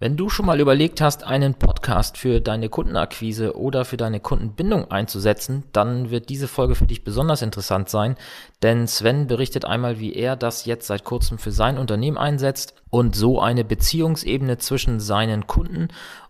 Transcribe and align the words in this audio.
Wenn 0.00 0.16
du 0.16 0.28
schon 0.28 0.46
mal 0.46 0.60
überlegt 0.60 1.00
hast, 1.00 1.24
einen 1.24 1.54
Podcast 1.54 2.18
für 2.18 2.40
deine 2.40 2.68
Kundenakquise 2.68 3.56
oder 3.56 3.84
für 3.84 3.96
deine 3.96 4.20
Kundenbindung 4.20 4.92
einzusetzen, 4.92 5.64
dann 5.72 6.10
wird 6.10 6.28
diese 6.28 6.46
Folge 6.46 6.76
für 6.76 6.86
dich 6.86 7.02
besonders 7.02 7.42
interessant 7.42 7.88
sein, 7.88 8.14
denn 8.62 8.86
Sven 8.86 9.26
berichtet 9.26 9.64
einmal, 9.64 9.98
wie 9.98 10.14
er 10.14 10.36
das 10.36 10.66
jetzt 10.66 10.86
seit 10.86 11.02
kurzem 11.02 11.38
für 11.38 11.50
sein 11.50 11.78
Unternehmen 11.78 12.16
einsetzt 12.16 12.74
und 12.90 13.16
so 13.16 13.40
eine 13.40 13.64
Beziehungsebene 13.64 14.58
zwischen 14.58 15.00
seinen 15.00 15.48
Kunden 15.48 15.88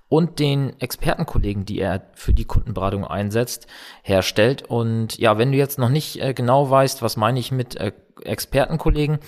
und 0.08 0.38
den 0.38 0.80
Expertenkollegen, 0.80 1.66
die 1.66 1.78
er 1.78 2.06
für 2.14 2.32
die 2.32 2.46
Kundenberatung 2.46 3.04
einsetzt, 3.04 3.66
herstellt. 4.02 4.62
Und 4.62 5.18
ja, 5.18 5.36
wenn 5.36 5.52
du 5.52 5.58
jetzt 5.58 5.78
noch 5.78 5.90
nicht 5.90 6.22
äh, 6.22 6.32
genau 6.32 6.70
weißt, 6.70 7.02
was 7.02 7.18
meine 7.18 7.38
ich 7.38 7.52
mit 7.52 7.76
äh, 7.76 7.92
Expertenkollegen, 8.24 9.18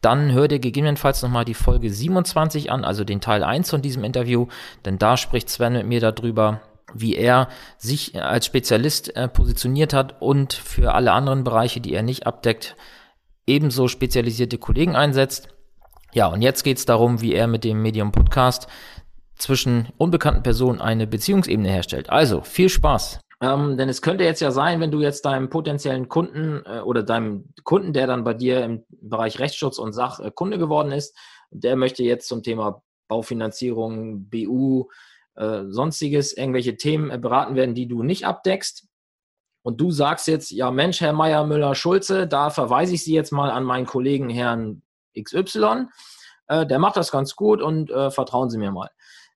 dann 0.00 0.32
hör 0.32 0.48
dir 0.48 0.58
gegebenenfalls 0.58 1.22
nochmal 1.22 1.44
die 1.44 1.54
Folge 1.54 1.90
27 1.90 2.70
an, 2.70 2.84
also 2.84 3.04
den 3.04 3.20
Teil 3.20 3.42
1 3.42 3.70
von 3.70 3.82
diesem 3.82 4.04
Interview, 4.04 4.46
denn 4.84 4.98
da 4.98 5.16
spricht 5.16 5.50
Sven 5.50 5.72
mit 5.72 5.86
mir 5.86 6.00
darüber, 6.00 6.60
wie 6.94 7.16
er 7.16 7.48
sich 7.76 8.20
als 8.22 8.46
Spezialist 8.46 9.14
äh, 9.16 9.28
positioniert 9.28 9.92
hat 9.92 10.20
und 10.22 10.52
für 10.52 10.94
alle 10.94 11.12
anderen 11.12 11.44
Bereiche, 11.44 11.80
die 11.80 11.92
er 11.92 12.02
nicht 12.02 12.26
abdeckt, 12.26 12.76
ebenso 13.46 13.88
spezialisierte 13.88 14.58
Kollegen 14.58 14.96
einsetzt. 14.96 15.48
Ja, 16.12 16.26
und 16.28 16.42
jetzt 16.42 16.62
geht 16.62 16.78
es 16.78 16.86
darum, 16.86 17.20
wie 17.20 17.34
er 17.34 17.46
mit 17.46 17.64
dem 17.64 17.82
Medium 17.82 18.12
Podcast 18.12 18.68
zwischen 19.36 19.88
unbekannten 19.98 20.42
Personen 20.42 20.80
eine 20.80 21.06
Beziehungsebene 21.06 21.68
herstellt. 21.68 22.10
Also, 22.10 22.40
viel 22.40 22.68
Spaß! 22.68 23.20
Ähm, 23.40 23.76
denn 23.76 23.88
es 23.88 24.02
könnte 24.02 24.24
jetzt 24.24 24.40
ja 24.40 24.50
sein, 24.50 24.80
wenn 24.80 24.90
du 24.90 25.00
jetzt 25.00 25.24
deinem 25.24 25.48
potenziellen 25.48 26.08
Kunden 26.08 26.62
äh, 26.66 26.80
oder 26.80 27.04
deinem 27.04 27.52
Kunden, 27.62 27.92
der 27.92 28.06
dann 28.06 28.24
bei 28.24 28.34
dir 28.34 28.64
im 28.64 28.84
Bereich 28.90 29.38
Rechtsschutz 29.38 29.78
und 29.78 29.92
Sach 29.92 30.18
äh, 30.18 30.30
geworden 30.30 30.90
ist, 30.90 31.16
der 31.50 31.76
möchte 31.76 32.02
jetzt 32.02 32.28
zum 32.28 32.42
Thema 32.42 32.82
Baufinanzierung, 33.06 34.28
BU, 34.28 34.88
äh, 35.36 35.64
sonstiges, 35.68 36.36
irgendwelche 36.36 36.76
Themen 36.76 37.10
äh, 37.10 37.18
beraten 37.18 37.54
werden, 37.54 37.74
die 37.76 37.86
du 37.86 38.02
nicht 38.02 38.26
abdeckst. 38.26 38.88
Und 39.62 39.80
du 39.80 39.90
sagst 39.92 40.26
jetzt, 40.26 40.50
ja 40.50 40.70
Mensch, 40.72 41.00
Herr 41.00 41.12
Meier, 41.12 41.46
Müller, 41.46 41.74
Schulze, 41.74 42.26
da 42.26 42.50
verweise 42.50 42.94
ich 42.94 43.04
Sie 43.04 43.14
jetzt 43.14 43.32
mal 43.32 43.50
an 43.50 43.64
meinen 43.64 43.86
Kollegen 43.86 44.30
Herrn 44.30 44.82
XY. 45.20 45.86
Äh, 46.48 46.66
der 46.66 46.78
macht 46.80 46.96
das 46.96 47.12
ganz 47.12 47.36
gut 47.36 47.62
und 47.62 47.90
äh, 47.90 48.10
vertrauen 48.10 48.50
Sie 48.50 48.58
mir 48.58 48.72
mal. 48.72 48.90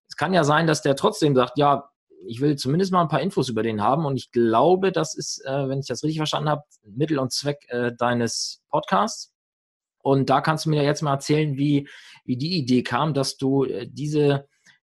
Es 0.08 0.16
kann 0.16 0.34
ja 0.34 0.42
sein, 0.42 0.66
dass 0.66 0.82
der 0.82 0.96
trotzdem 0.96 1.36
sagt, 1.36 1.56
ja, 1.56 1.88
ich 2.26 2.40
will 2.40 2.56
zumindest 2.56 2.92
mal 2.92 3.02
ein 3.02 3.08
paar 3.08 3.20
Infos 3.20 3.48
über 3.48 3.62
den 3.62 3.82
haben 3.82 4.06
und 4.06 4.16
ich 4.16 4.30
glaube, 4.30 4.92
das 4.92 5.14
ist, 5.14 5.44
äh, 5.44 5.68
wenn 5.68 5.80
ich 5.80 5.86
das 5.86 6.02
richtig 6.02 6.18
verstanden 6.18 6.48
habe, 6.48 6.62
Mittel 6.84 7.18
und 7.18 7.32
Zweck 7.32 7.64
äh, 7.68 7.92
deines 7.96 8.62
Podcasts. 8.68 9.32
Und 9.98 10.30
da 10.30 10.40
kannst 10.40 10.66
du 10.66 10.70
mir 10.70 10.82
jetzt 10.82 11.02
mal 11.02 11.14
erzählen, 11.14 11.56
wie, 11.56 11.88
wie 12.24 12.36
die 12.36 12.56
Idee 12.56 12.82
kam, 12.82 13.14
dass 13.14 13.36
du 13.36 13.64
äh, 13.64 13.86
diese, 13.88 14.48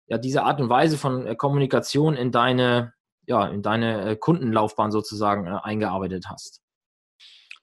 ja, 0.08 0.18
diese 0.18 0.44
Art 0.44 0.62
und 0.62 0.70
Weise 0.70 0.98
von 0.98 1.28
äh, 1.28 1.36
Kommunikation 1.36 2.16
in 2.16 2.32
deine, 2.32 2.94
ja, 3.28 3.48
in 3.48 3.62
deine 3.62 4.12
äh, 4.12 4.16
Kundenlaufbahn 4.16 4.92
sozusagen 4.92 5.48
eingearbeitet 5.48 6.26
hast. 6.30 6.62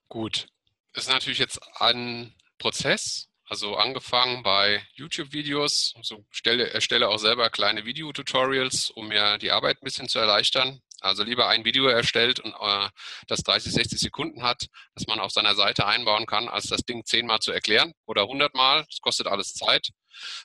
Gut. 0.08 0.48
Das 0.92 1.04
ist 1.06 1.12
natürlich 1.12 1.38
jetzt 1.38 1.60
ein 1.78 2.34
Prozess, 2.58 3.27
also 3.48 3.76
angefangen 3.76 4.42
bei 4.42 4.86
YouTube-Videos, 4.94 5.94
also 5.96 6.24
stelle, 6.30 6.70
erstelle 6.70 7.08
auch 7.08 7.18
selber 7.18 7.50
kleine 7.50 7.84
Videotutorials, 7.84 8.90
um 8.90 9.08
mir 9.08 9.38
die 9.38 9.50
Arbeit 9.50 9.78
ein 9.80 9.84
bisschen 9.84 10.08
zu 10.08 10.18
erleichtern. 10.18 10.80
Also 11.00 11.22
lieber 11.22 11.48
ein 11.48 11.64
Video 11.64 11.86
erstellt 11.86 12.40
und 12.40 12.52
äh, 12.60 12.88
das 13.28 13.42
30, 13.44 13.72
60 13.72 14.00
Sekunden 14.00 14.42
hat, 14.42 14.66
dass 14.94 15.06
man 15.06 15.20
auf 15.20 15.30
seiner 15.30 15.54
Seite 15.54 15.86
einbauen 15.86 16.26
kann, 16.26 16.48
als 16.48 16.66
das 16.66 16.82
Ding 16.82 17.04
zehnmal 17.04 17.38
zu 17.38 17.52
erklären 17.52 17.92
oder 18.06 18.26
hundertmal. 18.26 18.84
Das 18.88 19.00
kostet 19.00 19.28
alles 19.28 19.54
Zeit. 19.54 19.90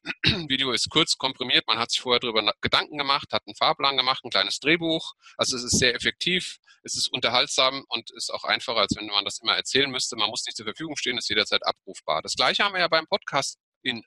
Video 0.48 0.72
ist 0.72 0.90
kurz 0.90 1.18
komprimiert, 1.18 1.66
man 1.68 1.80
hat 1.80 1.92
sich 1.92 2.02
vorher 2.02 2.20
darüber 2.20 2.54
Gedanken 2.62 2.98
gemacht, 2.98 3.32
hat 3.32 3.44
einen 3.46 3.56
Fahrplan 3.56 3.98
gemacht, 3.98 4.24
ein 4.24 4.30
kleines 4.30 4.60
Drehbuch. 4.60 5.14
Also 5.38 5.56
es 5.56 5.64
ist 5.64 5.80
sehr 5.80 5.96
effektiv, 5.96 6.60
es 6.84 6.96
ist 6.96 7.08
unterhaltsam 7.08 7.84
und 7.88 8.12
ist 8.12 8.32
auch 8.32 8.44
einfacher, 8.44 8.80
als 8.80 8.96
wenn 8.96 9.08
man 9.08 9.26
das 9.26 9.40
immer 9.40 9.56
erzählen 9.56 9.90
müsste. 9.90 10.16
Man 10.16 10.30
muss 10.30 10.46
nicht 10.46 10.58
zur 10.58 10.66
Verfügung 10.66 10.96
stehen, 10.98 11.18
ist 11.18 11.30
jederzeit 11.30 11.66
abrufbar. 11.66 12.22
Das 12.22 12.36
gleiche 12.36 12.64
haben 12.64 12.74
wir 12.74 12.82
ja 12.82 12.88
beim 12.88 13.08
Podcast 13.08 13.58
in, 13.84 14.04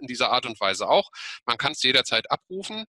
in 0.00 0.06
dieser 0.06 0.30
Art 0.30 0.46
und 0.46 0.60
Weise 0.60 0.88
auch. 0.88 1.10
Man 1.46 1.56
kann 1.56 1.72
es 1.72 1.82
jederzeit 1.82 2.30
abrufen. 2.30 2.84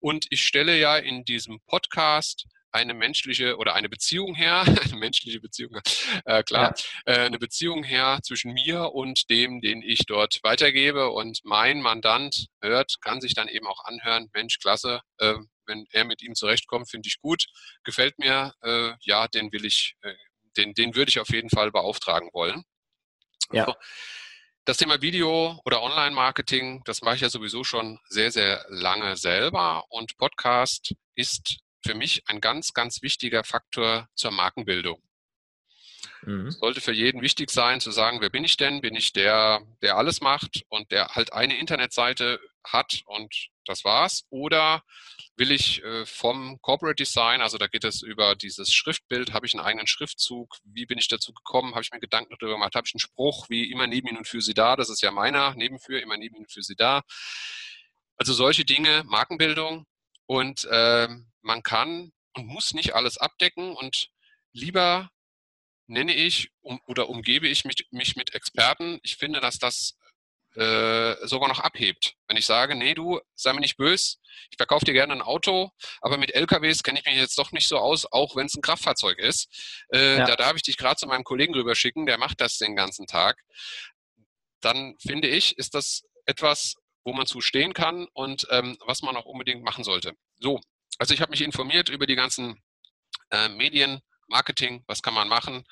Und 0.00 0.26
ich 0.30 0.44
stelle 0.44 0.78
ja 0.78 0.96
in 0.96 1.24
diesem 1.24 1.60
Podcast 1.66 2.46
eine 2.72 2.94
menschliche 2.94 3.56
oder 3.56 3.74
eine 3.74 3.88
Beziehung 3.88 4.34
her, 4.34 4.62
eine 4.84 4.96
menschliche 4.96 5.40
Beziehung, 5.40 5.78
äh, 6.24 6.42
klar, 6.42 6.74
ja. 7.06 7.12
äh, 7.12 7.26
eine 7.26 7.38
Beziehung 7.38 7.84
her 7.84 8.20
zwischen 8.22 8.52
mir 8.52 8.92
und 8.92 9.30
dem, 9.30 9.60
den 9.60 9.82
ich 9.82 10.06
dort 10.06 10.40
weitergebe. 10.42 11.10
Und 11.10 11.40
mein 11.44 11.80
Mandant 11.80 12.46
hört, 12.60 13.00
kann 13.00 13.20
sich 13.20 13.34
dann 13.34 13.48
eben 13.48 13.66
auch 13.66 13.84
anhören, 13.84 14.28
Mensch, 14.32 14.58
klasse, 14.58 15.00
äh, 15.18 15.34
wenn 15.66 15.86
er 15.92 16.04
mit 16.04 16.22
ihm 16.22 16.34
zurechtkommt, 16.34 16.90
finde 16.90 17.08
ich 17.08 17.20
gut, 17.20 17.46
gefällt 17.84 18.18
mir, 18.18 18.54
äh, 18.62 18.92
ja, 19.02 19.28
den 19.28 19.52
will 19.52 19.64
ich, 19.64 19.94
äh, 20.02 20.14
den, 20.56 20.74
den 20.74 20.94
würde 20.94 21.10
ich 21.10 21.20
auf 21.20 21.28
jeden 21.28 21.50
Fall 21.50 21.70
beauftragen 21.70 22.30
wollen. 22.32 22.64
Ja. 23.52 23.64
Also, 23.64 23.78
das 24.64 24.76
Thema 24.76 25.00
Video 25.00 25.58
oder 25.64 25.82
Online-Marketing, 25.82 26.82
das 26.84 27.00
mache 27.00 27.14
ich 27.14 27.20
ja 27.22 27.30
sowieso 27.30 27.64
schon 27.64 27.98
sehr, 28.08 28.30
sehr 28.30 28.66
lange 28.68 29.16
selber 29.16 29.84
und 29.88 30.18
Podcast 30.18 30.94
ist 31.14 31.56
für 31.88 31.94
mich 31.94 32.22
ein 32.26 32.42
ganz, 32.42 32.74
ganz 32.74 33.00
wichtiger 33.00 33.44
Faktor 33.44 34.10
zur 34.14 34.30
Markenbildung. 34.30 35.02
Mhm. 36.20 36.50
Sollte 36.50 36.82
für 36.82 36.92
jeden 36.92 37.22
wichtig 37.22 37.50
sein, 37.50 37.80
zu 37.80 37.92
sagen, 37.92 38.20
wer 38.20 38.28
bin 38.28 38.44
ich 38.44 38.58
denn? 38.58 38.82
Bin 38.82 38.94
ich 38.94 39.14
der, 39.14 39.62
der 39.80 39.96
alles 39.96 40.20
macht 40.20 40.64
und 40.68 40.90
der 40.90 41.08
halt 41.14 41.32
eine 41.32 41.56
Internetseite 41.58 42.40
hat 42.62 43.04
und 43.06 43.34
das 43.64 43.84
war's? 43.84 44.26
Oder 44.28 44.82
will 45.36 45.50
ich 45.50 45.82
äh, 45.82 46.04
vom 46.04 46.60
Corporate 46.60 47.02
Design, 47.02 47.40
also 47.40 47.56
da 47.56 47.68
geht 47.68 47.84
es 47.84 48.02
über 48.02 48.34
dieses 48.34 48.70
Schriftbild, 48.70 49.32
habe 49.32 49.46
ich 49.46 49.54
einen 49.54 49.64
eigenen 49.64 49.86
Schriftzug, 49.86 50.56
wie 50.64 50.84
bin 50.84 50.98
ich 50.98 51.08
dazu 51.08 51.32
gekommen, 51.32 51.72
habe 51.72 51.82
ich 51.82 51.90
mir 51.90 52.00
Gedanken 52.00 52.36
darüber 52.38 52.56
gemacht, 52.56 52.74
habe 52.74 52.86
ich 52.86 52.94
einen 52.94 53.00
Spruch, 53.00 53.48
wie 53.48 53.70
immer 53.70 53.86
neben 53.86 54.08
Ihnen 54.08 54.18
und 54.18 54.28
für 54.28 54.42
Sie 54.42 54.52
da, 54.52 54.76
das 54.76 54.90
ist 54.90 55.00
ja 55.00 55.10
meiner, 55.10 55.54
nebenfür, 55.54 56.02
immer 56.02 56.18
neben 56.18 56.36
Ihnen 56.36 56.44
und 56.44 56.52
für 56.52 56.62
Sie 56.62 56.76
da. 56.76 57.00
Also 58.18 58.34
solche 58.34 58.66
Dinge, 58.66 59.04
Markenbildung 59.06 59.86
und 60.26 60.64
äh, 60.64 61.08
man 61.48 61.64
kann 61.64 62.12
und 62.34 62.46
muss 62.46 62.74
nicht 62.74 62.94
alles 62.94 63.18
abdecken 63.18 63.74
und 63.74 64.10
lieber 64.52 65.10
nenne 65.88 66.14
ich 66.14 66.50
um, 66.60 66.80
oder 66.86 67.08
umgebe 67.08 67.48
ich 67.48 67.64
mich, 67.64 67.88
mich 67.90 68.14
mit 68.14 68.34
Experten. 68.34 69.00
Ich 69.02 69.16
finde, 69.16 69.40
dass 69.40 69.58
das 69.58 69.96
äh, 70.54 71.16
sogar 71.26 71.48
noch 71.48 71.60
abhebt. 71.60 72.14
Wenn 72.28 72.36
ich 72.36 72.46
sage, 72.46 72.74
nee, 72.74 72.94
du, 72.94 73.20
sei 73.34 73.52
mir 73.52 73.60
nicht 73.60 73.78
böse, 73.78 74.16
ich 74.50 74.56
verkaufe 74.58 74.84
dir 74.84 74.92
gerne 74.92 75.14
ein 75.14 75.22
Auto, 75.22 75.70
aber 76.00 76.18
mit 76.18 76.34
LKWs 76.34 76.82
kenne 76.82 77.00
ich 77.00 77.06
mich 77.06 77.16
jetzt 77.16 77.38
doch 77.38 77.52
nicht 77.52 77.66
so 77.66 77.78
aus, 77.78 78.04
auch 78.04 78.36
wenn 78.36 78.46
es 78.46 78.54
ein 78.54 78.62
Kraftfahrzeug 78.62 79.18
ist. 79.18 79.48
Äh, 79.92 80.18
ja. 80.18 80.26
Da 80.26 80.36
darf 80.36 80.56
ich 80.56 80.62
dich 80.62 80.76
gerade 80.76 80.96
zu 80.96 81.06
meinem 81.06 81.24
Kollegen 81.24 81.54
rüber 81.54 81.74
schicken, 81.74 82.06
der 82.06 82.18
macht 82.18 82.40
das 82.40 82.58
den 82.58 82.76
ganzen 82.76 83.06
Tag. 83.06 83.42
Dann 84.60 84.96
finde 84.98 85.28
ich, 85.28 85.56
ist 85.56 85.74
das 85.74 86.02
etwas, 86.26 86.74
wo 87.04 87.14
man 87.14 87.26
zu 87.26 87.40
stehen 87.40 87.72
kann 87.72 88.06
und 88.12 88.46
ähm, 88.50 88.76
was 88.84 89.00
man 89.02 89.16
auch 89.16 89.24
unbedingt 89.24 89.62
machen 89.62 89.84
sollte. 89.84 90.12
So, 90.40 90.60
also 90.98 91.14
ich 91.14 91.20
habe 91.20 91.30
mich 91.30 91.42
informiert 91.42 91.88
über 91.88 92.06
die 92.06 92.16
ganzen 92.16 92.62
äh, 93.30 93.48
Medien, 93.48 94.00
Marketing, 94.28 94.84
was 94.86 95.02
kann 95.02 95.14
man 95.14 95.28
machen 95.28 95.64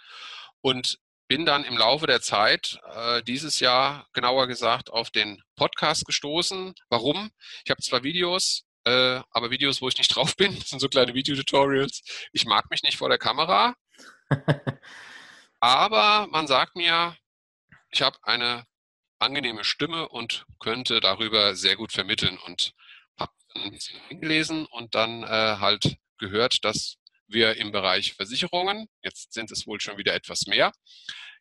und 0.61 0.99
bin 1.29 1.45
dann 1.45 1.65
im 1.65 1.77
Laufe 1.77 2.07
der 2.07 2.21
Zeit 2.21 2.79
äh, 2.95 3.23
dieses 3.23 3.61
Jahr 3.61 4.07
genauer 4.13 4.47
gesagt 4.47 4.91
auf 4.91 5.11
den 5.11 5.43
Podcast 5.57 6.07
gestoßen. 6.07 6.75
Warum? 6.89 7.31
Ich 7.65 7.71
habe 7.71 7.83
zwar 7.83 8.05
Videos, 8.05 8.65
äh, 8.85 9.21
aber 9.31 9.51
Videos, 9.51 9.83
wo 9.83 9.89
ich 9.89 9.99
nicht 9.99 10.09
drauf 10.15 10.37
bin, 10.37 10.55
das 10.57 10.71
sind 10.71 10.81
so 10.81 10.89
kleine 10.89 11.15
Videotutorials. 11.15 12.03
Ich 12.33 12.47
mag 12.47 12.71
mich 12.71 12.83
nicht 12.83 12.97
vor 12.97 13.09
der 13.09 13.19
Kamera, 13.19 13.75
aber 15.61 16.29
man 16.29 16.47
sagt 16.47 16.77
mir, 16.77 17.17
ich 17.91 18.03
habe 18.03 18.19
eine 18.23 18.65
angenehme 19.19 19.65
Stimme 19.65 20.09
und 20.09 20.47
könnte 20.61 21.01
darüber 21.01 21.55
sehr 21.55 21.77
gut 21.77 21.93
vermitteln 21.93 22.39
und 22.39 22.75
habe 23.59 23.67
ein 23.67 23.73
bisschen 23.73 24.21
gelesen 24.21 24.67
und 24.67 24.95
dann 24.95 25.23
äh, 25.23 25.27
halt 25.27 25.99
gehört, 26.19 26.65
dass 26.65 26.99
wir 27.27 27.57
im 27.57 27.73
Bereich 27.73 28.15
Versicherungen, 28.15 28.89
jetzt 29.03 29.33
sind 29.33 29.51
es 29.51 29.67
wohl 29.67 29.81
schon 29.81 29.99
wieder 29.99 30.15
etwas 30.15 30.47
mehr, 30.47 30.73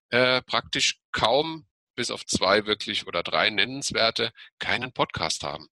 äh, 0.09 0.41
praktisch 0.41 0.99
kaum 1.11 1.67
bis 1.95 2.11
auf 2.11 2.25
zwei 2.25 2.65
wirklich 2.65 3.07
oder 3.07 3.23
drei 3.23 3.49
nennenswerte 3.49 4.31
keinen 4.59 4.91
Podcast 4.91 5.43
haben. 5.43 5.67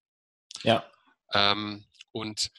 Ja. 0.63 0.90
Ähm, 1.34 1.86
und 2.12 2.51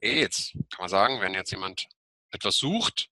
jetzt 0.00 0.52
kann 0.52 0.80
man 0.80 0.88
sagen, 0.88 1.20
wenn 1.20 1.34
jetzt 1.34 1.50
jemand 1.50 1.88
etwas 2.30 2.56
sucht, 2.56 3.08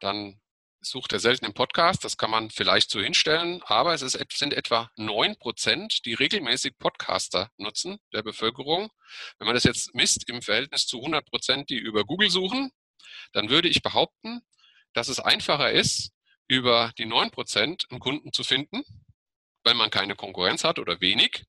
dann 0.00 0.40
sucht 0.84 1.12
er 1.12 1.20
selten 1.20 1.46
im 1.46 1.54
Podcast, 1.54 2.04
das 2.04 2.16
kann 2.16 2.30
man 2.30 2.50
vielleicht 2.50 2.90
so 2.90 3.00
hinstellen, 3.00 3.62
aber 3.64 3.94
es 3.94 4.02
ist, 4.02 4.18
sind 4.32 4.52
etwa 4.52 4.90
neun 4.96 5.36
Prozent, 5.36 6.04
die 6.04 6.14
regelmäßig 6.14 6.78
Podcaster 6.78 7.50
nutzen 7.56 7.98
der 8.12 8.22
Bevölkerung. 8.22 8.90
Wenn 9.38 9.46
man 9.46 9.54
das 9.54 9.64
jetzt 9.64 9.94
misst 9.94 10.28
im 10.28 10.42
Verhältnis 10.42 10.86
zu 10.86 10.98
100 10.98 11.26
Prozent, 11.26 11.70
die 11.70 11.78
über 11.78 12.04
Google 12.04 12.30
suchen, 12.30 12.70
dann 13.32 13.50
würde 13.50 13.68
ich 13.68 13.82
behaupten, 13.82 14.42
dass 14.92 15.08
es 15.08 15.20
einfacher 15.20 15.72
ist, 15.72 16.12
über 16.46 16.92
die 16.98 17.06
9% 17.06 17.90
einen 17.90 18.00
Kunden 18.00 18.32
zu 18.32 18.44
finden, 18.44 18.82
weil 19.64 19.74
man 19.74 19.90
keine 19.90 20.14
Konkurrenz 20.14 20.64
hat 20.64 20.78
oder 20.78 21.00
wenig, 21.00 21.44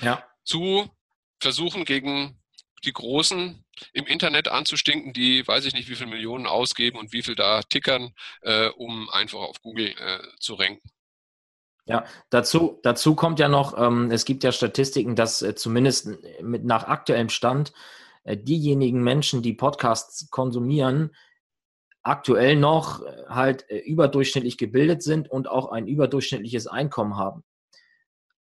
ja. 0.00 0.26
zu 0.44 0.90
versuchen 1.38 1.84
gegen 1.84 2.41
die 2.84 2.92
Großen 2.92 3.64
im 3.92 4.06
Internet 4.06 4.48
anzustinken, 4.48 5.12
die 5.12 5.46
weiß 5.46 5.64
ich 5.64 5.74
nicht, 5.74 5.88
wie 5.88 5.94
viele 5.94 6.10
Millionen 6.10 6.46
ausgeben 6.46 6.98
und 6.98 7.12
wie 7.12 7.22
viel 7.22 7.34
da 7.34 7.62
tickern, 7.62 8.12
äh, 8.42 8.68
um 8.68 9.08
einfach 9.10 9.40
auf 9.40 9.60
Google 9.62 9.94
äh, 9.98 10.18
zu 10.38 10.54
ranken. 10.54 10.88
Ja, 11.86 12.04
dazu, 12.30 12.78
dazu 12.82 13.16
kommt 13.16 13.40
ja 13.40 13.48
noch, 13.48 13.76
ähm, 13.76 14.10
es 14.12 14.24
gibt 14.24 14.44
ja 14.44 14.52
Statistiken, 14.52 15.16
dass 15.16 15.42
äh, 15.42 15.54
zumindest 15.54 16.10
mit 16.40 16.64
nach 16.64 16.84
aktuellem 16.84 17.28
Stand 17.28 17.72
äh, 18.24 18.36
diejenigen 18.36 19.02
Menschen, 19.02 19.42
die 19.42 19.54
Podcasts 19.54 20.30
konsumieren, 20.30 21.10
aktuell 22.02 22.54
noch 22.56 23.02
äh, 23.02 23.24
halt 23.28 23.68
äh, 23.68 23.78
überdurchschnittlich 23.78 24.58
gebildet 24.58 25.02
sind 25.02 25.28
und 25.28 25.48
auch 25.48 25.72
ein 25.72 25.88
überdurchschnittliches 25.88 26.68
Einkommen 26.68 27.16
haben 27.16 27.42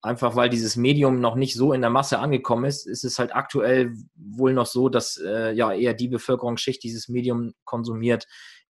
einfach 0.01 0.35
weil 0.35 0.49
dieses 0.49 0.75
Medium 0.75 1.19
noch 1.19 1.35
nicht 1.35 1.55
so 1.55 1.73
in 1.73 1.81
der 1.81 1.89
Masse 1.89 2.19
angekommen 2.19 2.65
ist, 2.65 2.85
ist 2.85 3.03
es 3.03 3.19
halt 3.19 3.35
aktuell 3.35 3.93
wohl 4.15 4.53
noch 4.53 4.65
so, 4.65 4.89
dass 4.89 5.17
äh, 5.17 5.51
ja 5.53 5.73
eher 5.73 5.93
die 5.93 6.07
Bevölkerungsschicht 6.07 6.83
dieses 6.83 7.07
Medium 7.07 7.53
konsumiert, 7.65 8.27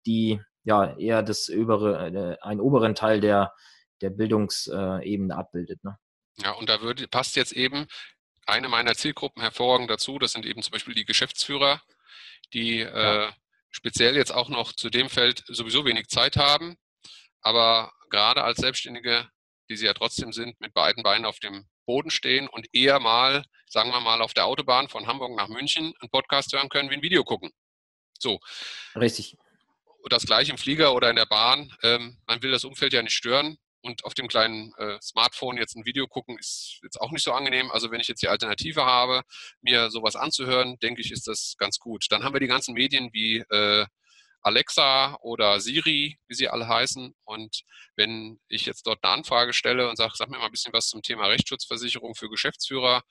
die 0.06 0.40
ja 0.64 0.96
eher 0.96 1.22
das 1.22 1.48
obere, 1.48 2.08
äh, 2.08 2.44
einen 2.44 2.60
oberen 2.60 2.94
Teil 2.94 3.20
der, 3.20 3.54
der 4.00 4.10
Bildungsebene 4.10 5.34
abbildet. 5.34 5.82
Ne? 5.84 5.96
Ja, 6.38 6.52
und 6.52 6.68
da 6.68 6.80
würde, 6.80 7.08
passt 7.08 7.36
jetzt 7.36 7.52
eben 7.52 7.86
eine 8.46 8.68
meiner 8.68 8.94
Zielgruppen 8.94 9.42
hervorragend 9.42 9.90
dazu. 9.90 10.18
Das 10.18 10.32
sind 10.32 10.44
eben 10.44 10.62
zum 10.62 10.72
Beispiel 10.72 10.94
die 10.94 11.06
Geschäftsführer, 11.06 11.80
die 12.52 12.78
ja. 12.80 13.28
äh, 13.28 13.32
speziell 13.70 14.16
jetzt 14.16 14.32
auch 14.32 14.48
noch 14.48 14.72
zu 14.72 14.90
dem 14.90 15.08
Feld 15.08 15.44
sowieso 15.46 15.84
wenig 15.84 16.08
Zeit 16.08 16.36
haben, 16.36 16.76
aber 17.40 17.92
gerade 18.10 18.44
als 18.44 18.58
Selbstständige 18.58 19.28
die 19.68 19.76
sie 19.76 19.86
ja 19.86 19.94
trotzdem 19.94 20.32
sind, 20.32 20.60
mit 20.60 20.74
beiden 20.74 21.02
Beinen 21.02 21.24
auf 21.24 21.38
dem 21.38 21.66
Boden 21.86 22.10
stehen 22.10 22.48
und 22.48 22.66
eher 22.72 23.00
mal, 23.00 23.44
sagen 23.66 23.90
wir 23.90 24.00
mal, 24.00 24.22
auf 24.22 24.34
der 24.34 24.46
Autobahn 24.46 24.88
von 24.88 25.06
Hamburg 25.06 25.36
nach 25.36 25.48
München 25.48 25.92
einen 26.00 26.10
Podcast 26.10 26.52
hören 26.52 26.68
können, 26.68 26.90
wie 26.90 26.94
ein 26.94 27.02
Video 27.02 27.24
gucken. 27.24 27.50
So. 28.18 28.40
Richtig. 28.96 29.36
Und 30.02 30.12
das 30.12 30.26
gleiche 30.26 30.52
im 30.52 30.58
Flieger 30.58 30.94
oder 30.94 31.10
in 31.10 31.16
der 31.16 31.26
Bahn. 31.26 31.72
Ähm, 31.82 32.18
man 32.26 32.42
will 32.42 32.50
das 32.50 32.64
Umfeld 32.64 32.92
ja 32.92 33.02
nicht 33.02 33.14
stören. 33.14 33.58
Und 33.80 34.02
auf 34.04 34.14
dem 34.14 34.28
kleinen 34.28 34.72
äh, 34.78 34.98
Smartphone 35.02 35.58
jetzt 35.58 35.76
ein 35.76 35.84
Video 35.84 36.06
gucken, 36.06 36.38
ist 36.38 36.78
jetzt 36.82 36.98
auch 36.98 37.10
nicht 37.10 37.22
so 37.22 37.32
angenehm. 37.32 37.70
Also 37.70 37.90
wenn 37.90 38.00
ich 38.00 38.08
jetzt 38.08 38.22
die 38.22 38.28
Alternative 38.28 38.86
habe, 38.86 39.22
mir 39.60 39.90
sowas 39.90 40.16
anzuhören, 40.16 40.78
denke 40.78 41.02
ich, 41.02 41.12
ist 41.12 41.26
das 41.26 41.56
ganz 41.58 41.78
gut. 41.78 42.06
Dann 42.08 42.24
haben 42.24 42.34
wir 42.34 42.40
die 42.40 42.46
ganzen 42.46 42.72
Medien 42.72 43.10
wie 43.12 43.40
äh, 43.50 43.84
Alexa 44.44 45.16
oder 45.20 45.60
Siri, 45.60 46.18
wie 46.28 46.34
sie 46.34 46.48
alle 46.48 46.68
heißen. 46.68 47.14
Und 47.24 47.62
wenn 47.96 48.38
ich 48.48 48.66
jetzt 48.66 48.86
dort 48.86 49.02
eine 49.02 49.12
Anfrage 49.12 49.52
stelle 49.52 49.88
und 49.88 49.96
sage, 49.96 50.12
sag 50.16 50.28
mir 50.28 50.38
mal 50.38 50.46
ein 50.46 50.52
bisschen 50.52 50.72
was 50.72 50.88
zum 50.88 51.02
Thema 51.02 51.26
Rechtsschutzversicherung 51.26 52.14
für 52.14 52.28
Geschäftsführer, 52.28 53.02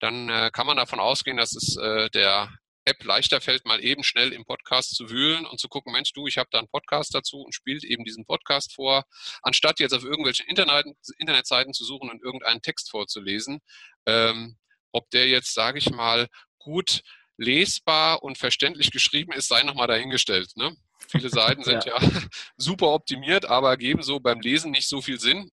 dann 0.00 0.28
äh, 0.28 0.50
kann 0.52 0.66
man 0.66 0.76
davon 0.76 1.00
ausgehen, 1.00 1.36
dass 1.36 1.54
es 1.54 1.76
äh, 1.76 2.08
der 2.10 2.50
App 2.84 3.04
leichter 3.04 3.40
fällt, 3.40 3.66
mal 3.66 3.84
eben 3.84 4.02
schnell 4.02 4.32
im 4.32 4.44
Podcast 4.44 4.96
zu 4.96 5.10
wühlen 5.10 5.44
und 5.44 5.60
zu 5.60 5.68
gucken, 5.68 5.92
Mensch, 5.92 6.12
du, 6.12 6.26
ich 6.26 6.38
habe 6.38 6.48
da 6.50 6.58
einen 6.58 6.68
Podcast 6.68 7.14
dazu 7.14 7.42
und 7.42 7.54
spielt 7.54 7.84
eben 7.84 8.04
diesen 8.04 8.24
Podcast 8.24 8.74
vor, 8.74 9.04
anstatt 9.42 9.80
jetzt 9.80 9.92
auf 9.92 10.02
irgendwelchen 10.02 10.46
Internet, 10.46 10.86
Internetseiten 11.18 11.74
zu 11.74 11.84
suchen 11.84 12.10
und 12.10 12.22
irgendeinen 12.22 12.62
Text 12.62 12.90
vorzulesen. 12.90 13.60
Ähm, 14.06 14.56
ob 14.92 15.10
der 15.10 15.28
jetzt, 15.28 15.54
sage 15.54 15.78
ich 15.78 15.90
mal, 15.90 16.28
gut 16.58 17.02
lesbar 17.40 18.22
und 18.22 18.38
verständlich 18.38 18.90
geschrieben 18.90 19.32
ist, 19.32 19.48
sei 19.48 19.62
nochmal 19.62 19.88
dahingestellt. 19.88 20.50
Ne? 20.56 20.76
Viele 21.08 21.30
Seiten 21.30 21.64
sind 21.64 21.84
ja. 21.86 22.00
ja. 22.00 22.08
super 22.56 22.88
optimiert, 22.88 23.46
aber 23.46 23.76
geben 23.76 24.02
so 24.02 24.20
beim 24.20 24.40
Lesen 24.40 24.70
nicht 24.70 24.88
so 24.88 25.00
viel 25.00 25.18
Sinn 25.18 25.50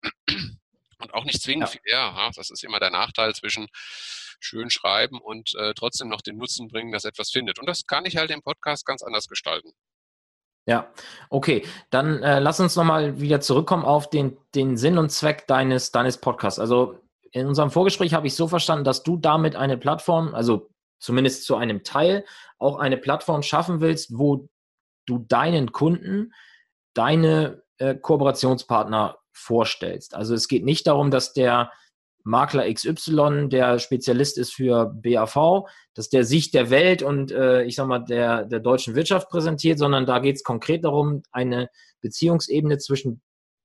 und 0.99 1.13
auch 1.13 1.25
nicht 1.25 1.41
zwingend 1.41 1.67
ja. 1.67 1.71
viel. 1.71 1.81
Ja, 1.85 2.31
das 2.35 2.49
ist 2.49 2.63
immer 2.63 2.79
der 2.79 2.89
Nachteil 2.89 3.35
zwischen 3.35 3.67
schön 4.39 4.69
schreiben 4.69 5.19
und 5.21 5.53
äh, 5.55 5.73
trotzdem 5.73 6.09
noch 6.09 6.21
den 6.21 6.37
Nutzen 6.37 6.67
bringen, 6.67 6.91
dass 6.91 7.05
etwas 7.05 7.31
findet. 7.31 7.59
Und 7.59 7.67
das 7.67 7.85
kann 7.85 8.05
ich 8.05 8.17
halt 8.17 8.31
im 8.31 8.41
Podcast 8.41 8.85
ganz 8.85 9.03
anders 9.03 9.27
gestalten. 9.27 9.71
Ja, 10.65 10.91
okay. 11.29 11.65
Dann 11.89 12.23
äh, 12.23 12.39
lass 12.39 12.59
uns 12.59 12.75
nochmal 12.75 13.19
wieder 13.19 13.41
zurückkommen 13.41 13.83
auf 13.83 14.09
den, 14.09 14.37
den 14.55 14.77
Sinn 14.77 14.97
und 14.97 15.11
Zweck 15.11 15.47
deines, 15.47 15.91
deines 15.91 16.17
Podcasts. 16.17 16.59
Also 16.59 16.99
in 17.31 17.47
unserem 17.47 17.71
Vorgespräch 17.71 18.13
habe 18.13 18.27
ich 18.27 18.35
so 18.35 18.47
verstanden, 18.47 18.85
dass 18.85 19.03
du 19.03 19.17
damit 19.17 19.55
eine 19.55 19.77
Plattform, 19.77 20.33
also 20.33 20.69
zumindest 21.03 21.45
zu 21.45 21.55
einem 21.55 21.83
Teil, 21.83 22.25
auch 22.57 22.79
eine 22.79 22.97
Plattform 22.97 23.43
schaffen 23.43 23.81
willst, 23.81 24.17
wo 24.17 24.47
du 25.05 25.19
deinen 25.19 25.71
Kunden 25.71 26.33
deine 26.93 27.63
äh, 27.77 27.95
Kooperationspartner 27.95 29.17
vorstellst. 29.33 30.15
Also 30.15 30.33
es 30.33 30.47
geht 30.47 30.63
nicht 30.63 30.87
darum, 30.87 31.11
dass 31.11 31.33
der 31.33 31.71
Makler 32.23 32.71
XY, 32.71 33.49
der 33.49 33.79
Spezialist 33.79 34.37
ist 34.37 34.53
für 34.53 34.93
BAV, 34.95 35.67
dass 35.93 36.09
der 36.09 36.23
Sicht 36.23 36.53
der 36.53 36.69
Welt 36.69 37.03
und 37.03 37.31
äh, 37.31 37.63
ich 37.63 37.75
sag 37.75 37.87
mal 37.87 37.99
der, 37.99 38.45
der 38.45 38.61
deutschen 38.61 38.95
Wirtschaft 38.95 39.29
präsentiert, 39.29 39.77
sondern 39.77 40.05
da 40.05 40.19
geht 40.19 40.37
es 40.37 40.43
konkret 40.43 40.85
darum, 40.85 41.23
eine 41.31 41.69
Beziehungsebene 41.99 42.77
zwischen 42.77 43.21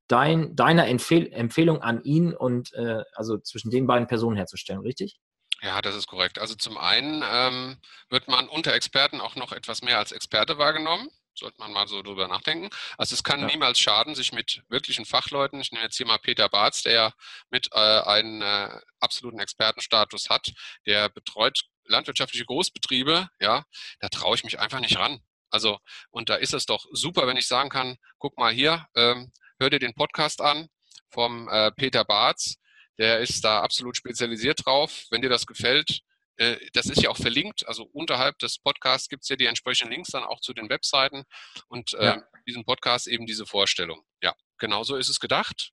dein, 0.09 0.57
deiner 0.57 0.89
Empfehl 0.89 1.33
Empfehlung 1.33 1.83
an 1.83 2.03
ihn 2.03 2.35
und 2.35 2.73
äh, 2.75 3.05
also 3.15 3.39
zwischen 3.39 3.71
den 3.71 3.87
beiden 3.87 4.09
Personen 4.09 4.37
herzustellen, 4.37 4.81
richtig? 4.81 5.21
Ja, 5.61 5.83
das 5.83 5.95
ist 5.97 6.07
korrekt. 6.07 6.39
Also 6.39 6.55
zum 6.55 6.79
einen 6.79 7.23
ähm, 7.27 7.81
wird 8.11 8.29
man 8.29 8.49
unter 8.49 8.75
Experten 8.75 9.21
auch 9.21 9.35
noch 9.35 9.53
etwas 9.53 9.83
mehr 9.83 9.99
als 9.99 10.13
Experte 10.13 10.59
wahrgenommen. 10.59 11.09
Sollte 11.35 11.59
man 11.59 11.73
mal 11.73 11.87
so 11.87 12.03
drüber 12.03 12.27
nachdenken. 12.29 12.69
Also 12.97 13.15
es 13.15 13.23
kann 13.23 13.41
ja. 13.41 13.47
niemals 13.47 13.79
schaden, 13.79 14.15
sich 14.15 14.33
mit 14.33 14.63
wirklichen 14.69 15.05
Fachleuten, 15.05 15.61
ich 15.61 15.71
nehme 15.71 15.85
jetzt 15.85 15.97
hier 15.97 16.07
mal 16.07 16.19
Peter 16.19 16.49
Barz, 16.49 16.83
der 16.83 16.93
ja 16.93 17.13
mit 17.51 17.69
äh, 17.73 17.79
einen 17.79 18.43
äh, 18.43 18.81
absoluten 19.01 19.39
Expertenstatus 19.39 20.31
hat, 20.31 20.53
der 20.87 21.09
betreut 21.09 21.63
landwirtschaftliche 21.85 22.45
Großbetriebe, 22.45 23.29
ja, 23.41 23.65
da 24.01 24.09
traue 24.09 24.35
ich 24.35 24.45
mich 24.45 24.59
einfach 24.59 24.81
nicht 24.81 24.99
ran. 24.99 25.21
Also, 25.51 25.79
und 26.11 26.29
da 26.29 26.35
ist 26.35 26.55
es 26.55 26.67
doch 26.67 26.87
super, 26.93 27.27
wenn 27.27 27.37
ich 27.37 27.47
sagen 27.47 27.71
kann, 27.71 27.97
guck 28.19 28.37
mal 28.37 28.53
hier, 28.53 28.87
ähm, 28.95 29.33
hör 29.59 29.71
dir 29.71 29.79
den 29.79 29.95
Podcast 29.95 30.41
an 30.41 30.69
vom 31.11 31.49
äh, 31.49 31.73
Peter 31.73 32.05
Barz, 32.05 32.57
der 32.99 33.21
ist 33.21 33.45
da 33.45 33.61
absolut 33.61 33.97
spezialisiert 33.97 34.65
drauf. 34.67 35.07
Wenn 35.11 35.23
dir 35.23 35.31
das 35.31 35.47
gefällt, 35.47 36.01
äh, 36.37 36.57
das 36.73 36.87
ist 36.87 37.03
ja 37.03 37.11
auch 37.11 37.17
verlinkt. 37.17 37.67
Also 37.69 37.85
unterhalb 37.93 38.39
des 38.39 38.59
Podcasts 38.59 39.09
gibt 39.09 39.23
es 39.23 39.29
ja 39.29 39.37
die 39.37 39.47
entsprechenden 39.47 39.93
Links 39.93 40.11
dann 40.11 40.25
auch 40.25 40.41
zu 40.41 40.55
den 40.55 40.69
Webseiten 40.69 41.25
und 41.69 41.95
äh, 41.95 42.05
ja. 42.05 42.23
diesem 42.47 42.65
Podcast 42.65 43.07
eben 43.07 43.27
diese 43.27 43.47
Vorstellung. 43.47 44.03
Ja, 44.23 44.35
genau 44.59 44.83
so 44.85 44.97
ist 44.97 45.09
es 45.09 45.21
gedacht. 45.21 45.71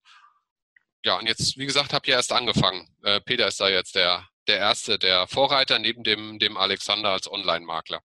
Ja, 1.03 1.19
und 1.19 1.27
jetzt, 1.27 1.57
wie 1.57 1.67
gesagt, 1.67 1.93
habt 1.93 2.07
ihr 2.07 2.15
erst 2.15 2.31
angefangen. 2.31 2.89
Äh, 3.03 3.21
Peter 3.21 3.47
ist 3.47 3.59
da 3.59 3.69
jetzt 3.69 3.95
der, 3.95 4.27
der 4.47 4.57
Erste, 4.57 4.97
der 4.97 5.27
Vorreiter 5.27 5.77
neben 5.77 6.03
dem, 6.03 6.39
dem 6.39 6.57
Alexander 6.57 7.09
als 7.09 7.31
Online-Makler. 7.31 8.01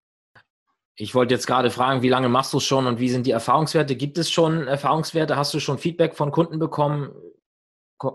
Ich 0.97 1.15
wollte 1.15 1.33
jetzt 1.33 1.47
gerade 1.47 1.71
fragen, 1.71 2.03
wie 2.03 2.11
lange 2.11 2.29
machst 2.29 2.53
du 2.53 2.59
es 2.59 2.65
schon 2.65 2.87
und 2.87 2.99
wie 2.99 3.09
sind 3.09 3.27
die 3.27 3.31
Erfahrungswerte? 3.31 3.97
Gibt 3.97 4.19
es 4.19 4.31
schon 4.31 4.69
Erfahrungswerte? 4.69 5.35
Hast 5.37 5.55
du 5.55 5.61
schon 5.61 5.79
Feedback 5.79 6.15
von 6.15 6.31
Kunden 6.31 6.59
bekommen? 6.59 7.11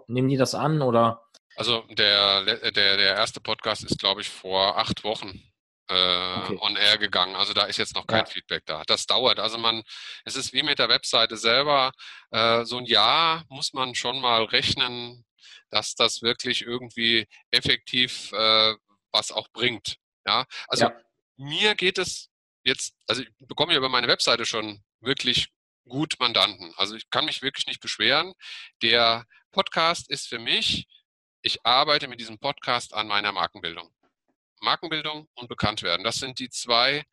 Nehmen 0.07 0.29
die 0.29 0.37
das 0.37 0.55
an 0.55 0.81
oder? 0.81 1.23
Also 1.55 1.81
der, 1.89 2.43
der, 2.43 2.71
der 2.71 3.15
erste 3.15 3.39
Podcast 3.39 3.83
ist, 3.83 3.99
glaube 3.99 4.21
ich, 4.21 4.29
vor 4.29 4.77
acht 4.77 5.03
Wochen 5.03 5.41
äh, 5.87 6.37
okay. 6.37 6.57
on 6.61 6.75
air 6.75 6.97
gegangen. 6.97 7.35
Also 7.35 7.53
da 7.53 7.65
ist 7.65 7.77
jetzt 7.77 7.95
noch 7.95 8.07
kein 8.07 8.19
ja. 8.19 8.25
Feedback 8.25 8.63
da. 8.65 8.83
Das 8.87 9.05
dauert. 9.05 9.39
Also 9.39 9.57
man, 9.57 9.83
es 10.25 10.35
ist 10.35 10.53
wie 10.53 10.63
mit 10.63 10.79
der 10.79 10.89
Webseite 10.89 11.37
selber. 11.37 11.91
Äh, 12.31 12.65
so 12.65 12.77
ein 12.77 12.85
Jahr 12.85 13.45
muss 13.49 13.73
man 13.73 13.95
schon 13.95 14.19
mal 14.19 14.43
rechnen, 14.43 15.25
dass 15.69 15.95
das 15.95 16.21
wirklich 16.21 16.61
irgendwie 16.61 17.27
effektiv 17.51 18.31
äh, 18.33 18.75
was 19.11 19.31
auch 19.31 19.47
bringt. 19.49 19.97
Ja, 20.25 20.45
also 20.67 20.85
ja. 20.85 21.01
mir 21.37 21.75
geht 21.75 21.97
es 21.97 22.29
jetzt, 22.63 22.95
also 23.07 23.21
ich 23.21 23.29
bekomme 23.39 23.73
ja 23.73 23.77
über 23.77 23.89
meine 23.89 24.07
Webseite 24.07 24.45
schon 24.45 24.83
wirklich 24.99 25.49
gut 25.87 26.15
Mandanten. 26.19 26.73
Also 26.77 26.95
ich 26.95 27.09
kann 27.11 27.25
mich 27.25 27.43
wirklich 27.43 27.67
nicht 27.67 27.79
beschweren. 27.79 28.33
Der 28.81 29.25
Podcast 29.55 30.09
ist 30.09 30.27
für 30.27 30.37
mich, 30.37 30.85
ich 31.41 31.65
arbeite 31.65 32.09
mit 32.09 32.19
diesem 32.19 32.39
Podcast 32.39 32.93
an 32.93 33.07
meiner 33.07 33.31
Markenbildung. 33.31 33.89
Markenbildung 34.59 35.29
und 35.33 35.47
Bekanntwerden, 35.47 36.03
das 36.03 36.17
sind 36.17 36.39
die 36.39 36.49
zwei 36.49 37.05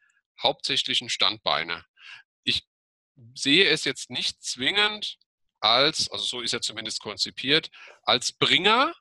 hauptsächlichen 0.43 1.09
Standbeine. 1.09 1.85
Ich 2.43 2.65
sehe 3.37 3.67
es 3.67 3.85
jetzt 3.85 4.11
nicht 4.11 4.43
zwingend 4.43 5.19
als, 5.61 6.11
also 6.11 6.25
so 6.25 6.41
ist 6.41 6.53
er 6.53 6.63
zumindest 6.63 7.01
konzipiert, 7.01 7.71
als 8.03 8.33
Bringer 8.33 8.93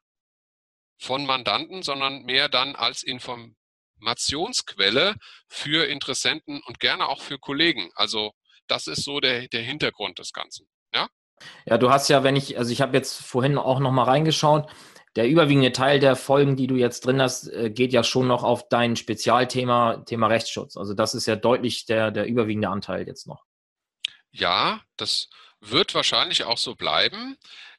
von 1.00 1.26
Mandanten, 1.26 1.82
sondern 1.82 2.22
mehr 2.22 2.48
dann 2.48 2.76
als 2.76 3.02
Informationsquelle 3.02 5.16
für 5.48 5.88
Interessenten 5.88 6.62
und 6.62 6.80
gerne 6.80 7.08
auch 7.08 7.24
für 7.24 7.40
Kollegen. 7.40 7.90
Also 7.96 8.36
das 8.68 8.86
ist 8.86 9.04
so 9.04 9.20
der, 9.20 9.48
der 9.48 9.64
Hintergrund 9.64 10.20
des 10.20 10.32
Ganzen. 10.32 10.68
Ja? 10.94 11.10
Ja, 11.66 11.78
du 11.78 11.90
hast 11.90 12.10
ja, 12.10 12.24
wenn 12.24 12.36
ich, 12.36 12.58
also 12.58 12.72
ich 12.72 12.82
habe 12.82 12.96
jetzt 12.96 13.22
vorhin 13.22 13.58
auch 13.58 13.80
noch 13.80 13.92
mal 13.92 14.04
reingeschaut, 14.04 14.70
der 15.16 15.28
überwiegende 15.28 15.72
Teil 15.72 16.00
der 16.00 16.16
Folgen, 16.16 16.56
die 16.56 16.68
du 16.68 16.76
jetzt 16.76 17.06
drin 17.06 17.22
hast, 17.22 17.48
äh, 17.48 17.70
geht 17.70 17.92
ja 17.92 18.04
schon 18.04 18.28
noch 18.28 18.44
auf 18.44 18.70
dein 18.70 18.96
Spezialthema, 18.96 19.98
Thema 20.06 20.28
Rechtsschutz. 20.28 20.78
Also 20.78 20.94
das 20.94 21.14
ist 21.14 21.26
ja 21.26 21.36
deutlich 21.36 21.86
der, 21.86 22.12
der 22.12 22.28
überwiegende 22.28 22.70
Anteil 22.70 23.06
jetzt 23.08 23.28
noch. 23.28 23.44
Ja, 24.32 24.82
das 24.96 25.30
wird 25.60 25.94
wahrscheinlich 25.94 26.46
auch 26.46 26.58
so 26.58 26.76
bleiben. 26.76 27.38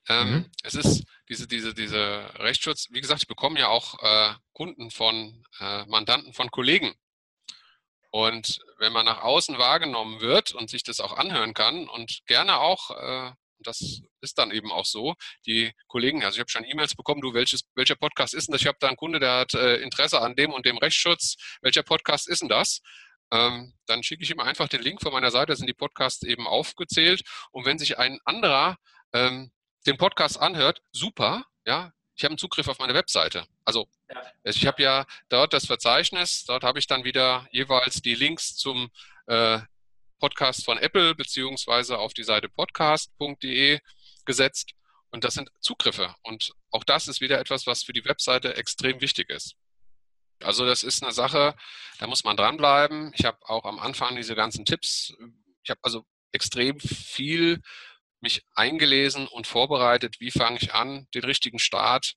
Ähm, 0.09 0.31
mhm. 0.31 0.51
Es 0.63 0.75
ist 0.75 1.05
diese, 1.29 1.47
diese, 1.47 1.75
diese 1.75 2.25
Rechtsschutz, 2.39 2.89
wie 2.91 3.01
gesagt, 3.01 3.23
ich 3.23 3.29
bekomme 3.29 3.59
ja 3.59 3.69
auch 3.69 4.03
äh, 4.03 4.35
Kunden 4.53 4.91
von 4.91 5.45
äh, 5.61 5.87
Mandanten 5.87 6.35
von 6.35 6.51
Kollegen. 6.51 6.95
Und 8.11 8.61
wenn 8.79 8.93
man 8.93 9.07
nach 9.07 9.23
außen 9.23 9.57
wahrgenommen 9.57 10.21
wird 10.21 10.53
und 10.53 10.69
sich 10.69 10.83
das 10.83 11.01
auch 11.01 11.17
anhören 11.17 11.55
kann 11.55 11.89
und 11.89 12.27
gerne 12.27 12.59
auch, 12.59 12.91
äh, 12.91 13.33
das 13.63 14.03
ist 14.21 14.39
dann 14.39 14.51
eben 14.51 14.71
auch 14.71 14.85
so, 14.85 15.15
die 15.47 15.73
Kollegen, 15.89 16.25
also 16.25 16.37
ich 16.37 16.41
habe 16.41 16.51
schon 16.51 16.65
E-Mails 16.65 16.95
bekommen, 16.95 17.21
du, 17.21 17.35
welches, 17.35 17.63
welcher 17.75 17.97
Podcast 17.97 18.35
ist 18.35 18.49
denn 18.49 18.53
das? 18.53 18.63
Ich 18.63 18.67
habe 18.67 18.79
da 18.81 18.89
einen 18.89 18.97
Kunde, 18.97 19.21
der 19.21 19.39
hat 19.39 19.55
äh, 19.55 19.77
Interesse 19.77 20.21
an 20.21 20.35
dem 20.35 20.53
und 20.53 20.67
dem 20.67 20.79
Rechtsschutz. 20.79 21.37
Welcher 21.63 21.83
Podcast 21.83 22.29
ist 22.29 22.43
denn 22.43 22.49
das? 22.49 22.81
Ähm, 23.33 23.75
dann 23.87 24.03
schicke 24.03 24.23
ich 24.23 24.31
ihm 24.31 24.41
einfach 24.41 24.69
den 24.69 24.83
Link 24.83 25.01
von 25.01 25.13
meiner 25.13 25.31
Seite, 25.31 25.53
da 25.53 25.57
sind 25.57 25.67
die 25.67 25.75
Podcasts 25.75 26.23
eben 26.23 26.47
aufgezählt. 26.47 27.23
Und 27.51 27.65
wenn 27.65 27.79
sich 27.79 27.99
ein 27.99 28.19
anderer 28.25 28.77
ähm, 29.13 29.51
den 29.87 29.97
Podcast 29.97 30.39
anhört, 30.39 30.83
super, 30.93 31.45
ja, 31.65 31.93
ich 32.15 32.25
habe 32.25 32.33
einen 32.33 32.39
Zugriff 32.39 32.69
auf 32.69 32.79
meine 32.79 32.95
Webseite. 32.95 33.47
Also 33.65 33.89
ich 34.45 34.67
habe 34.67 34.83
ja 34.83 35.07
dort 35.29 35.53
das 35.55 35.67
Verzeichnis, 35.67 36.45
dort 36.45 36.63
habe 36.63 36.79
ich 36.79 36.87
dann 36.87 37.05
wieder 37.05 37.47
jeweils 37.51 38.03
die 38.03 38.15
Links 38.15 38.55
zum 38.55 38.91
äh, 39.27 39.61
Podcast 40.23 40.65
von 40.65 40.79
Apple 40.79 41.17
beziehungsweise 41.17 41.99
auf 41.99 42.15
die 42.15 42.23
Seite 42.23 42.49
podcast.de 42.49 43.81
gesetzt. 44.25 44.71
Und 45.11 45.25
das 45.25 45.35
sind 45.35 45.51
Zugriffe. 45.61 46.15
Und 46.23 46.53
auch 46.71 46.85
das 46.85 47.09
ist 47.09 47.21
wieder 47.21 47.41
etwas, 47.41 47.67
was 47.67 47.83
für 47.83 47.93
die 47.93 48.05
Webseite 48.05 48.55
extrem 48.55 49.01
wichtig 49.01 49.31
ist. 49.31 49.57
Also 50.41 50.65
das 50.65 50.85
ist 50.85 51.03
eine 51.03 51.11
Sache, 51.11 51.57
da 51.99 52.07
muss 52.07 52.23
man 52.23 52.37
dranbleiben. 52.37 53.13
Ich 53.17 53.25
habe 53.25 53.39
auch 53.43 53.65
am 53.65 53.81
Anfang 53.81 54.15
diese 54.15 54.37
ganzen 54.37 54.65
Tipps, 54.65 55.13
ich 55.65 55.71
habe 55.71 55.81
also 55.83 56.05
extrem 56.31 56.79
viel 56.79 57.61
mich 58.21 58.45
eingelesen 58.55 59.27
und 59.27 59.49
vorbereitet, 59.49 60.21
wie 60.21 60.31
fange 60.31 60.59
ich 60.61 60.73
an, 60.73 61.09
den 61.15 61.25
richtigen 61.25 61.59
Start 61.59 62.15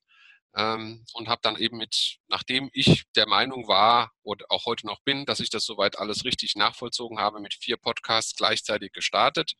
ähm, 0.54 1.04
und 1.14 1.28
habe 1.28 1.40
dann 1.42 1.56
eben 1.56 1.76
mit, 1.76 2.18
nachdem 2.28 2.70
ich 2.72 3.04
der 3.16 3.26
Meinung 3.26 3.68
war 3.68 4.12
und 4.22 4.50
auch 4.50 4.66
heute 4.66 4.86
noch 4.86 5.00
bin, 5.00 5.26
dass 5.26 5.40
ich 5.40 5.50
das 5.50 5.64
soweit 5.64 5.98
alles 5.98 6.24
richtig 6.24 6.56
nachvollzogen 6.56 7.18
habe, 7.18 7.40
mit 7.40 7.54
vier 7.54 7.76
Podcasts 7.76 8.36
gleichzeitig 8.36 8.92
gestartet 8.92 9.54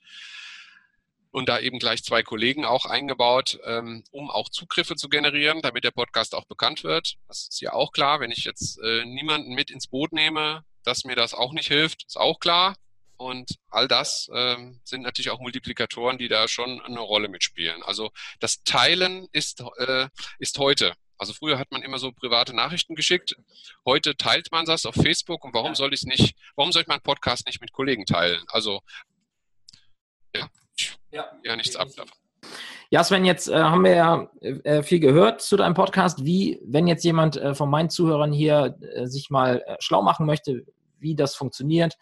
und 1.37 1.51
da 1.51 1.59
eben 1.59 1.79
gleich 1.79 2.03
zwei 2.03 2.23
Kollegen 2.23 2.65
auch 2.65 2.87
eingebaut, 2.87 3.59
ähm, 3.65 4.05
um 4.11 4.31
auch 4.31 4.49
Zugriffe 4.49 4.97
zu 4.97 5.11
generieren, 5.11 5.61
damit 5.61 5.85
der 5.85 5.91
Podcast 5.91 6.35
auch 6.35 6.47
bekannt 6.47 6.83
wird. 6.83 7.17
Das 7.29 7.49
ist 7.51 7.61
ja 7.61 7.75
auch 7.75 7.93
klar, 7.93 8.21
wenn 8.21 8.31
ich 8.31 8.45
jetzt 8.45 8.79
äh, 8.83 9.05
niemanden 9.05 9.55
mit 9.55 9.71
ins 9.71 9.87
Boot 9.87 10.13
nehme, 10.13 10.65
dass 10.83 11.05
mir 11.05 11.15
das 11.15 11.35
auch 11.35 11.53
nicht 11.53 11.69
hilft, 11.69 12.05
ist 12.07 12.17
auch 12.17 12.41
klar. 12.41 12.75
Und 13.17 13.51
all 13.71 13.89
das 13.89 14.29
ähm, 14.33 14.81
sind 14.85 15.03
natürlich 15.03 15.31
auch 15.31 15.41
Multiplikatoren, 15.41 16.19
die 16.19 16.29
da 16.29 16.49
schon 16.49 16.81
eine 16.83 17.01
Rolle 17.01 17.29
mitspielen. 17.29 17.83
Also 17.83 18.11
das 18.41 18.63
Teilen 18.65 19.29
ist, 19.33 19.63
äh, 19.79 20.09
ist 20.39 20.59
heute. 20.59 20.95
Also 21.19 21.33
früher 21.33 21.59
hat 21.59 21.73
man 21.73 21.83
immer 21.83 21.99
so 21.99 22.13
private 22.13 22.55
Nachrichten 22.55 22.95
geschickt. 22.95 23.37
Heute 23.87 24.17
teilt 24.17 24.53
man 24.53 24.67
das 24.67 24.85
auf 24.85 24.95
Facebook. 24.95 25.45
Und 25.45 25.55
warum 25.55 25.75
soll 25.75 25.95
ich 25.95 26.01
es 26.01 26.07
nicht, 26.07 26.37
warum 26.57 26.73
soll 26.73 26.83
ich 26.83 26.89
meinen 26.89 27.01
Podcast 27.01 27.47
nicht 27.47 27.61
mit 27.61 27.73
Kollegen 27.73 28.05
teilen? 28.05 28.45
Also 28.49 28.81
ja, 30.35 30.49
ja, 31.11 31.33
ja 31.43 31.57
nichts 31.57 31.77
ab 31.77 31.89
davon. 31.97 32.17
Ja, 32.91 33.03
Sven, 33.03 33.25
jetzt 33.25 33.49
äh, 33.49 33.55
haben 33.55 33.83
wir 33.83 33.95
ja 33.95 34.31
äh, 34.41 34.83
viel 34.83 35.01
gehört 35.01 35.43
zu 35.43 35.57
deinem 35.57 35.75
Podcast. 35.75 36.25
Wie, 36.25 36.61
wenn 36.65 36.87
jetzt 36.87 37.05
jemand 37.05 37.37
äh, 37.37 37.55
von 37.55 37.69
meinen 37.69 37.91
Zuhörern 37.91 38.33
hier 38.33 38.79
äh, 38.95 39.07
sich 39.07 39.31
mal 39.31 39.63
äh, 39.67 39.77
schlau 39.81 40.03
machen 40.03 40.25
möchte, 40.25 40.65
wie 40.99 41.17
das 41.17 41.35
funktioniert, 41.35 41.97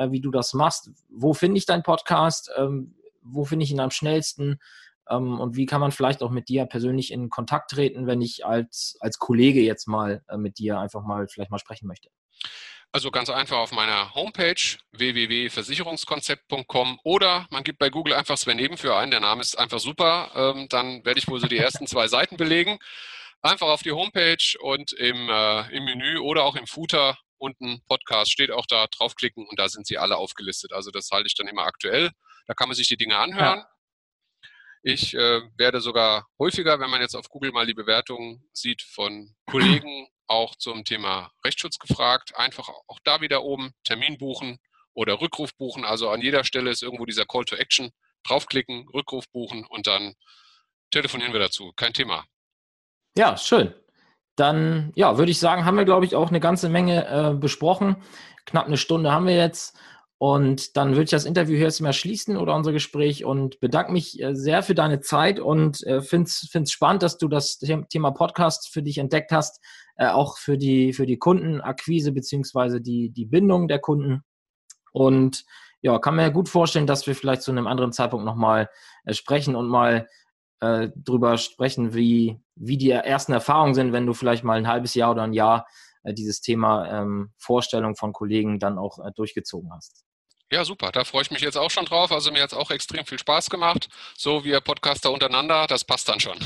äh, 0.00 0.10
wie 0.10 0.20
du 0.20 0.30
das 0.30 0.54
machst. 0.54 0.90
Wo 1.08 1.34
finde 1.34 1.58
ich 1.58 1.66
deinen 1.66 1.82
Podcast? 1.82 2.50
Ähm, 2.56 2.96
wo 3.22 3.44
finde 3.44 3.64
ich 3.64 3.70
ihn 3.70 3.80
am 3.80 3.90
schnellsten? 3.90 4.60
Ähm, 5.08 5.38
und 5.38 5.56
wie 5.56 5.66
kann 5.66 5.80
man 5.80 5.92
vielleicht 5.92 6.22
auch 6.22 6.30
mit 6.30 6.48
dir 6.48 6.66
persönlich 6.66 7.12
in 7.12 7.28
Kontakt 7.28 7.72
treten, 7.72 8.06
wenn 8.06 8.22
ich 8.22 8.46
als, 8.46 8.96
als 9.00 9.18
Kollege 9.18 9.60
jetzt 9.60 9.88
mal 9.88 10.22
äh, 10.28 10.36
mit 10.36 10.58
dir 10.58 10.78
einfach 10.78 11.02
mal 11.02 11.28
vielleicht 11.28 11.50
mal 11.50 11.58
sprechen 11.58 11.86
möchte? 11.86 12.08
Also 12.92 13.12
ganz 13.12 13.30
einfach 13.30 13.58
auf 13.58 13.70
meiner 13.70 14.12
Homepage 14.14 14.60
www.versicherungskonzept.com 14.92 16.98
oder 17.04 17.46
man 17.50 17.62
gibt 17.62 17.78
bei 17.78 17.88
Google 17.88 18.14
einfach 18.14 18.36
Sven 18.36 18.56
Nebenführ 18.56 18.96
ein, 18.96 19.12
der 19.12 19.20
Name 19.20 19.42
ist 19.42 19.56
einfach 19.56 19.78
super, 19.78 20.32
ähm, 20.34 20.66
dann 20.68 21.04
werde 21.04 21.20
ich 21.20 21.28
wohl 21.28 21.38
so 21.38 21.46
die 21.46 21.58
ersten 21.58 21.86
zwei 21.86 22.08
Seiten 22.08 22.36
belegen. 22.36 22.80
Einfach 23.42 23.68
auf 23.68 23.82
die 23.82 23.92
Homepage 23.92 24.58
und 24.60 24.92
im, 24.92 25.30
äh, 25.30 25.74
im 25.74 25.84
Menü 25.84 26.18
oder 26.18 26.42
auch 26.42 26.56
im 26.56 26.66
Footer 26.66 27.16
unten 27.40 27.82
Podcast 27.86 28.30
steht 28.30 28.50
auch 28.50 28.66
da, 28.66 28.86
draufklicken 28.86 29.46
und 29.46 29.58
da 29.58 29.68
sind 29.68 29.86
sie 29.86 29.98
alle 29.98 30.16
aufgelistet. 30.16 30.72
Also 30.72 30.90
das 30.90 31.10
halte 31.10 31.26
ich 31.26 31.34
dann 31.34 31.48
immer 31.48 31.62
aktuell. 31.62 32.10
Da 32.46 32.54
kann 32.54 32.68
man 32.68 32.76
sich 32.76 32.88
die 32.88 32.96
Dinge 32.96 33.16
anhören. 33.16 33.58
Ja. 33.58 33.70
Ich 34.82 35.14
äh, 35.14 35.42
werde 35.56 35.80
sogar 35.80 36.28
häufiger, 36.38 36.80
wenn 36.80 36.90
man 36.90 37.00
jetzt 37.00 37.14
auf 37.14 37.28
Google 37.28 37.52
mal 37.52 37.66
die 37.66 37.74
Bewertungen 37.74 38.42
sieht, 38.52 38.82
von 38.82 39.34
Kollegen 39.46 40.08
auch 40.26 40.54
zum 40.56 40.84
Thema 40.84 41.32
Rechtsschutz 41.44 41.78
gefragt. 41.78 42.36
Einfach 42.36 42.68
auch 42.68 42.98
da 43.04 43.20
wieder 43.20 43.42
oben 43.42 43.72
Termin 43.84 44.16
buchen 44.16 44.58
oder 44.94 45.20
Rückruf 45.20 45.54
buchen. 45.56 45.84
Also 45.84 46.08
an 46.10 46.22
jeder 46.22 46.44
Stelle 46.44 46.70
ist 46.70 46.82
irgendwo 46.82 47.04
dieser 47.04 47.26
Call 47.26 47.44
to 47.44 47.56
Action. 47.56 47.90
Draufklicken, 48.22 48.86
Rückruf 48.90 49.24
buchen 49.32 49.64
und 49.64 49.86
dann 49.86 50.14
telefonieren 50.90 51.32
wir 51.32 51.40
dazu. 51.40 51.72
Kein 51.74 51.94
Thema. 51.94 52.26
Ja, 53.16 53.36
schön 53.36 53.74
dann 54.40 54.92
ja, 54.94 55.18
würde 55.18 55.30
ich 55.30 55.38
sagen, 55.38 55.64
haben 55.64 55.76
wir, 55.76 55.84
glaube 55.84 56.06
ich, 56.06 56.16
auch 56.16 56.30
eine 56.30 56.40
ganze 56.40 56.68
Menge 56.68 57.06
äh, 57.06 57.34
besprochen. 57.34 57.96
Knapp 58.46 58.66
eine 58.66 58.76
Stunde 58.76 59.12
haben 59.12 59.26
wir 59.26 59.36
jetzt. 59.36 59.78
Und 60.18 60.76
dann 60.76 60.90
würde 60.90 61.04
ich 61.04 61.10
das 61.10 61.24
Interview 61.24 61.56
hier 61.56 61.64
jetzt 61.64 61.80
mal 61.80 61.94
schließen 61.94 62.36
oder 62.36 62.54
unser 62.54 62.72
Gespräch 62.72 63.24
und 63.24 63.58
bedanke 63.60 63.92
mich 63.92 64.20
äh, 64.20 64.34
sehr 64.34 64.62
für 64.62 64.74
deine 64.74 65.00
Zeit 65.00 65.40
und 65.40 65.82
äh, 65.86 66.02
finde 66.02 66.28
es 66.28 66.72
spannend, 66.72 67.02
dass 67.02 67.16
du 67.16 67.26
das 67.28 67.58
Thema 67.58 68.10
Podcast 68.10 68.70
für 68.70 68.82
dich 68.82 68.98
entdeckt 68.98 69.32
hast, 69.32 69.64
äh, 69.96 70.08
auch 70.08 70.36
für 70.36 70.58
die, 70.58 70.92
für 70.92 71.06
die 71.06 71.16
Kundenakquise 71.18 72.12
beziehungsweise 72.12 72.82
die, 72.82 73.10
die 73.10 73.24
Bindung 73.24 73.66
der 73.66 73.78
Kunden. 73.78 74.22
Und 74.92 75.44
ja, 75.80 75.98
kann 75.98 76.16
mir 76.16 76.30
gut 76.30 76.50
vorstellen, 76.50 76.86
dass 76.86 77.06
wir 77.06 77.14
vielleicht 77.14 77.40
zu 77.40 77.50
einem 77.50 77.66
anderen 77.66 77.92
Zeitpunkt 77.92 78.26
nochmal 78.26 78.68
äh, 79.04 79.14
sprechen 79.14 79.56
und 79.56 79.68
mal 79.68 80.06
äh, 80.60 80.88
drüber 80.94 81.38
sprechen, 81.38 81.94
wie, 81.94 82.40
wie 82.54 82.78
die 82.78 82.90
ersten 82.90 83.32
Erfahrungen 83.32 83.74
sind, 83.74 83.92
wenn 83.92 84.06
du 84.06 84.14
vielleicht 84.14 84.44
mal 84.44 84.58
ein 84.58 84.68
halbes 84.68 84.94
Jahr 84.94 85.10
oder 85.10 85.22
ein 85.22 85.32
Jahr 85.32 85.66
äh, 86.02 86.14
dieses 86.14 86.40
Thema 86.40 86.88
ähm, 86.90 87.32
Vorstellung 87.38 87.96
von 87.96 88.12
Kollegen 88.12 88.58
dann 88.58 88.78
auch 88.78 88.98
äh, 88.98 89.10
durchgezogen 89.14 89.70
hast. 89.72 90.04
Ja, 90.52 90.64
super. 90.64 90.90
Da 90.90 91.04
freue 91.04 91.22
ich 91.22 91.30
mich 91.30 91.42
jetzt 91.42 91.56
auch 91.56 91.70
schon 91.70 91.84
drauf. 91.84 92.10
Also 92.10 92.32
mir 92.32 92.42
hat 92.42 92.52
es 92.52 92.58
auch 92.58 92.72
extrem 92.72 93.06
viel 93.06 93.20
Spaß 93.20 93.50
gemacht. 93.50 93.88
So 94.16 94.44
wie 94.44 94.58
Podcaster 94.60 95.12
untereinander, 95.12 95.66
das 95.68 95.84
passt 95.84 96.08
dann 96.08 96.18
schon. 96.18 96.38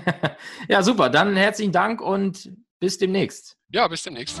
ja, 0.68 0.82
super. 0.82 1.10
Dann 1.10 1.36
herzlichen 1.36 1.72
Dank 1.72 2.00
und 2.00 2.50
bis 2.80 2.96
demnächst. 2.96 3.58
Ja, 3.68 3.86
bis 3.86 4.02
demnächst. 4.02 4.40